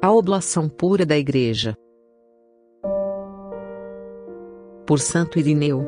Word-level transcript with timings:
A 0.00 0.12
oblação 0.12 0.68
pura 0.68 1.04
da 1.04 1.18
Igreja. 1.18 1.74
Por 4.86 5.00
Santo 5.00 5.40
Irineu. 5.40 5.84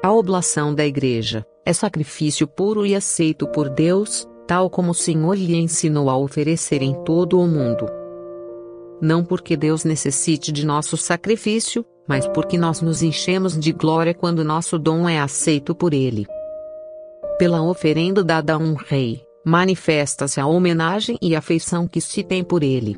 A 0.00 0.12
oblação 0.12 0.72
da 0.72 0.86
Igreja 0.86 1.44
é 1.66 1.72
sacrifício 1.72 2.46
puro 2.46 2.86
e 2.86 2.94
aceito 2.94 3.48
por 3.48 3.68
Deus, 3.68 4.28
tal 4.46 4.70
como 4.70 4.92
o 4.92 4.94
Senhor 4.94 5.34
lhe 5.34 5.56
ensinou 5.56 6.08
a 6.08 6.16
oferecer 6.16 6.82
em 6.82 6.94
todo 7.02 7.40
o 7.40 7.48
mundo. 7.48 7.86
Não 9.00 9.24
porque 9.24 9.56
Deus 9.56 9.84
necessite 9.84 10.52
de 10.52 10.64
nosso 10.64 10.96
sacrifício, 10.96 11.84
mas 12.06 12.28
porque 12.28 12.56
nós 12.56 12.80
nos 12.80 13.02
enchemos 13.02 13.58
de 13.58 13.72
glória 13.72 14.14
quando 14.14 14.44
nosso 14.44 14.78
dom 14.78 15.08
é 15.08 15.18
aceito 15.18 15.74
por 15.74 15.92
Ele. 15.92 16.28
Pela 17.40 17.60
oferenda 17.60 18.22
dada 18.22 18.54
a 18.54 18.58
um 18.58 18.74
rei, 18.74 19.26
manifesta-se 19.44 20.40
a 20.40 20.46
homenagem 20.46 21.18
e 21.20 21.34
afeição 21.34 21.86
que 21.86 22.00
se 22.00 22.22
tem 22.22 22.42
por 22.44 22.62
ele. 22.62 22.96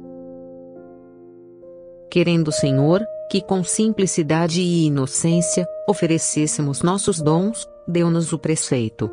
Querendo 2.11 2.49
o 2.49 2.53
Senhor, 2.53 3.05
que 3.31 3.41
com 3.41 3.65
simplicidade 3.65 4.61
e 4.61 4.87
inocência, 4.87 5.67
oferecêssemos 5.89 6.83
nossos 6.83 7.21
dons, 7.21 7.69
deu-nos 7.89 8.33
o 8.33 8.39
preceito. 8.39 9.11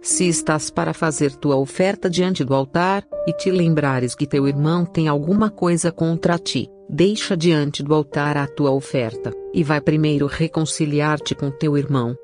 Se 0.00 0.26
estás 0.26 0.70
para 0.70 0.92
fazer 0.92 1.36
tua 1.36 1.56
oferta 1.56 2.10
diante 2.10 2.42
do 2.42 2.54
altar, 2.54 3.06
e 3.26 3.32
te 3.32 3.50
lembrares 3.50 4.14
que 4.14 4.26
teu 4.26 4.48
irmão 4.48 4.84
tem 4.84 5.06
alguma 5.06 5.48
coisa 5.48 5.92
contra 5.92 6.38
ti, 6.38 6.68
deixa 6.88 7.36
diante 7.36 7.82
do 7.82 7.94
altar 7.94 8.36
a 8.36 8.46
tua 8.46 8.72
oferta, 8.72 9.32
e 9.54 9.62
vai 9.62 9.80
primeiro 9.80 10.26
reconciliar-te 10.26 11.34
com 11.34 11.50
teu 11.50 11.78
irmão. 11.78 12.16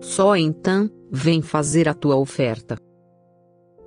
Só 0.00 0.36
então, 0.36 0.90
vem 1.10 1.40
fazer 1.40 1.88
a 1.88 1.94
tua 1.94 2.16
oferta. 2.16 2.76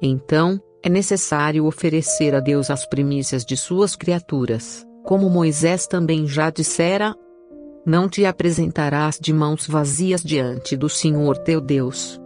Então, 0.01 0.61
é 0.83 0.89
necessário 0.89 1.65
oferecer 1.65 2.35
a 2.35 2.39
Deus 2.39 2.69
as 2.69 2.85
primícias 2.85 3.43
de 3.43 3.57
suas 3.57 3.95
criaturas, 3.95 4.85
como 5.03 5.29
Moisés 5.29 5.87
também 5.87 6.27
já 6.27 6.49
dissera: 6.49 7.15
Não 7.85 8.07
te 8.07 8.25
apresentarás 8.25 9.17
de 9.19 9.33
mãos 9.33 9.65
vazias 9.67 10.21
diante 10.21 10.77
do 10.77 10.87
Senhor 10.87 11.37
teu 11.39 11.59
Deus. 11.59 12.21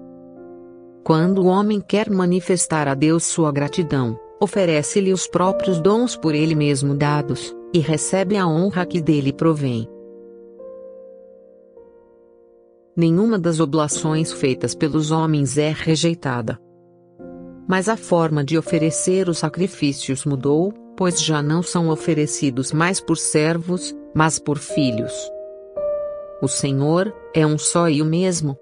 Quando 1.03 1.39
o 1.39 1.45
homem 1.45 1.80
quer 1.80 2.09
manifestar 2.09 2.88
a 2.88 2.94
Deus 2.94 3.23
sua 3.23 3.52
gratidão, 3.52 4.19
oferece-lhe 4.39 5.14
os 5.14 5.25
próprios 5.25 5.80
dons 5.80 6.16
por 6.16 6.36
ele 6.36 6.53
mesmo 6.53 6.94
dados, 6.94 7.55
e 7.73 7.80
recebe 7.80 8.36
a 8.36 8.45
honra 8.45 8.86
que 8.86 9.02
dele 9.02 9.31
provém. 9.31 9.88
Nenhuma 12.95 13.39
das 13.39 13.61
oblações 13.61 14.33
feitas 14.33 14.75
pelos 14.75 15.09
homens 15.09 15.58
é 15.58 15.72
rejeitada 15.72 16.59
mas 17.72 17.88
a 17.88 17.95
forma 17.95 18.44
de 18.44 18.58
oferecer 18.58 19.30
os 19.30 19.38
sacrifícios 19.38 20.25
mudou, 20.25 20.73
pois 20.97 21.23
já 21.23 21.41
não 21.41 21.64
são 21.64 21.88
oferecidos 21.88 22.73
mais 22.73 23.00
por 23.00 23.17
servos, 23.17 23.95
mas 24.14 24.38
por 24.38 24.58
filhos. 24.58 25.14
O 26.42 26.49
Senhor 26.49 27.16
é 27.33 27.47
um 27.47 27.58
só 27.58 27.88
e 27.88 28.02
o 28.02 28.05
mesmo. 28.05 28.59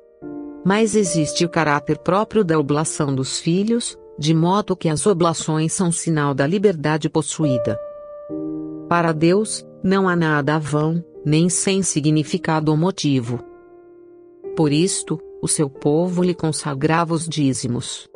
Mas 0.63 0.95
existe 0.95 1.43
o 1.43 1.49
caráter 1.49 1.97
próprio 1.97 2.43
da 2.43 2.59
oblação 2.59 3.15
dos 3.15 3.39
filhos, 3.39 3.97
de 4.15 4.31
modo 4.31 4.77
que 4.77 4.87
as 4.87 5.07
oblações 5.07 5.73
são 5.73 5.91
sinal 5.91 6.35
da 6.35 6.45
liberdade 6.45 7.09
possuída. 7.09 7.80
Para 8.87 9.11
Deus, 9.11 9.65
não 9.83 10.07
há 10.07 10.15
nada 10.15 10.59
vão, 10.59 11.03
nem 11.25 11.49
sem 11.49 11.81
significado 11.81 12.69
ou 12.69 12.77
motivo. 12.77 13.39
Por 14.55 14.71
isto, 14.71 15.19
o 15.41 15.47
seu 15.47 15.67
povo 15.67 16.21
lhe 16.21 16.35
consagrava 16.35 17.15
os 17.15 17.27
dízimos. 17.27 18.07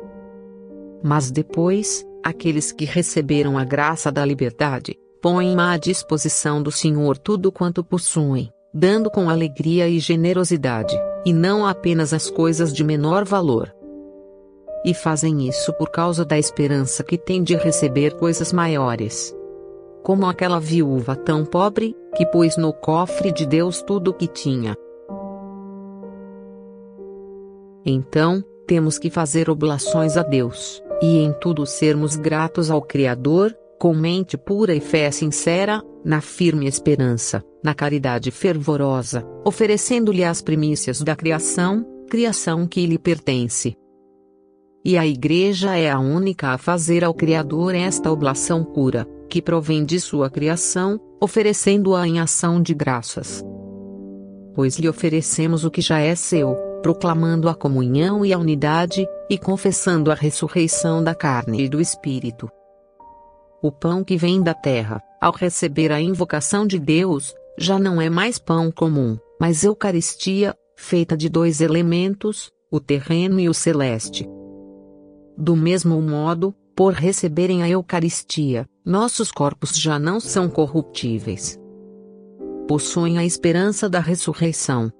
Mas 1.06 1.30
depois, 1.30 2.02
aqueles 2.22 2.72
que 2.72 2.86
receberam 2.86 3.58
a 3.58 3.64
graça 3.64 4.10
da 4.10 4.24
liberdade, 4.24 4.98
põem 5.20 5.54
à 5.60 5.76
disposição 5.76 6.62
do 6.62 6.72
Senhor 6.72 7.18
tudo 7.18 7.52
quanto 7.52 7.84
possuem, 7.84 8.50
dando 8.72 9.10
com 9.10 9.28
alegria 9.28 9.86
e 9.86 9.98
generosidade, 9.98 10.98
e 11.22 11.30
não 11.30 11.66
apenas 11.66 12.14
as 12.14 12.30
coisas 12.30 12.72
de 12.72 12.82
menor 12.82 13.22
valor. 13.22 13.70
E 14.82 14.94
fazem 14.94 15.46
isso 15.46 15.74
por 15.74 15.90
causa 15.90 16.24
da 16.24 16.38
esperança 16.38 17.04
que 17.04 17.18
têm 17.18 17.42
de 17.42 17.54
receber 17.54 18.14
coisas 18.16 18.50
maiores. 18.50 19.36
Como 20.02 20.24
aquela 20.24 20.58
viúva 20.58 21.14
tão 21.14 21.44
pobre, 21.44 21.94
que 22.16 22.24
pôs 22.24 22.56
no 22.56 22.72
cofre 22.72 23.30
de 23.30 23.44
Deus 23.44 23.82
tudo 23.82 24.10
o 24.10 24.14
que 24.14 24.26
tinha. 24.26 24.74
Então, 27.84 28.42
temos 28.66 28.98
que 28.98 29.10
fazer 29.10 29.50
oblações 29.50 30.16
a 30.16 30.22
Deus 30.22 30.82
e 31.04 31.18
em 31.18 31.32
tudo 31.34 31.66
sermos 31.66 32.16
gratos 32.16 32.70
ao 32.70 32.80
Criador, 32.80 33.54
com 33.78 33.92
mente 33.92 34.38
pura 34.38 34.74
e 34.74 34.80
fé 34.80 35.10
sincera, 35.10 35.82
na 36.02 36.22
firme 36.22 36.66
esperança, 36.66 37.44
na 37.62 37.74
caridade 37.74 38.30
fervorosa, 38.30 39.22
oferecendo-lhe 39.44 40.24
as 40.24 40.40
primícias 40.40 41.02
da 41.02 41.14
criação, 41.14 41.84
criação 42.08 42.66
que 42.66 42.86
lhe 42.86 42.98
pertence. 42.98 43.76
E 44.82 44.96
a 44.96 45.06
Igreja 45.06 45.76
é 45.76 45.90
a 45.90 45.98
única 45.98 46.48
a 46.48 46.58
fazer 46.58 47.04
ao 47.04 47.12
Criador 47.12 47.74
esta 47.74 48.10
oblação 48.10 48.64
pura, 48.64 49.06
que 49.28 49.42
provém 49.42 49.84
de 49.84 50.00
sua 50.00 50.30
criação, 50.30 50.98
oferecendo-a 51.20 52.08
em 52.08 52.18
ação 52.18 52.62
de 52.62 52.72
graças. 52.72 53.44
Pois 54.54 54.78
lhe 54.78 54.88
oferecemos 54.88 55.64
o 55.64 55.70
que 55.70 55.82
já 55.82 55.98
é 55.98 56.14
seu, 56.14 56.56
proclamando 56.84 57.48
a 57.48 57.54
comunhão 57.54 58.26
e 58.26 58.32
a 58.34 58.38
unidade, 58.38 59.08
e 59.30 59.38
confessando 59.38 60.12
a 60.12 60.14
ressurreição 60.14 61.02
da 61.02 61.14
carne 61.14 61.62
e 61.62 61.66
do 61.66 61.80
espírito. 61.80 62.46
O 63.62 63.72
pão 63.72 64.04
que 64.04 64.18
vem 64.18 64.42
da 64.42 64.52
terra, 64.52 65.00
ao 65.18 65.32
receber 65.32 65.90
a 65.90 65.98
invocação 65.98 66.66
de 66.66 66.78
Deus, 66.78 67.34
já 67.58 67.78
não 67.78 68.02
é 68.02 68.10
mais 68.10 68.38
pão 68.38 68.70
comum, 68.70 69.16
mas 69.40 69.64
Eucaristia, 69.64 70.54
feita 70.76 71.16
de 71.16 71.30
dois 71.30 71.62
elementos, 71.62 72.50
o 72.70 72.78
terreno 72.78 73.40
e 73.40 73.48
o 73.48 73.54
celeste. 73.54 74.28
Do 75.38 75.56
mesmo 75.56 76.02
modo, 76.02 76.54
por 76.76 76.92
receberem 76.92 77.62
a 77.62 77.68
Eucaristia, 77.70 78.66
nossos 78.84 79.32
corpos 79.32 79.74
já 79.74 79.98
não 79.98 80.20
são 80.20 80.50
corruptíveis. 80.50 81.58
Possuem 82.68 83.16
a 83.16 83.24
esperança 83.24 83.88
da 83.88 84.00
ressurreição, 84.00 84.92